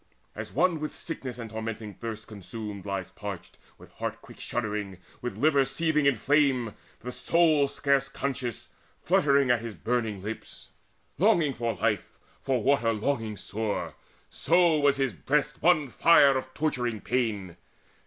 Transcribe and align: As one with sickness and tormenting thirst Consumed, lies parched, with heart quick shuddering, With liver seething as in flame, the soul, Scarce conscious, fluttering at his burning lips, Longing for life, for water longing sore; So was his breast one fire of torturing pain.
As 0.35 0.51
one 0.51 0.79
with 0.79 0.95
sickness 0.95 1.37
and 1.37 1.51
tormenting 1.51 1.93
thirst 1.93 2.25
Consumed, 2.25 2.87
lies 2.87 3.11
parched, 3.11 3.59
with 3.77 3.91
heart 3.91 4.19
quick 4.19 4.39
shuddering, 4.39 4.97
With 5.21 5.37
liver 5.37 5.63
seething 5.63 6.07
as 6.07 6.13
in 6.13 6.19
flame, 6.19 6.73
the 7.01 7.11
soul, 7.11 7.67
Scarce 7.67 8.09
conscious, 8.09 8.69
fluttering 9.03 9.51
at 9.51 9.61
his 9.61 9.75
burning 9.75 10.23
lips, 10.23 10.69
Longing 11.19 11.53
for 11.53 11.75
life, 11.75 12.17
for 12.41 12.63
water 12.63 12.91
longing 12.91 13.37
sore; 13.37 13.93
So 14.31 14.79
was 14.79 14.97
his 14.97 15.13
breast 15.13 15.61
one 15.61 15.89
fire 15.91 16.35
of 16.35 16.51
torturing 16.55 16.99
pain. 17.01 17.57